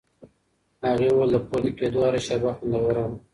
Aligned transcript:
هغې 0.87 1.09
وویل 1.11 1.29
د 1.33 1.37
پورته 1.47 1.71
کېدو 1.77 1.99
هره 2.05 2.19
شېبه 2.25 2.51
خوندوره 2.57 3.03
وه. 3.09 3.17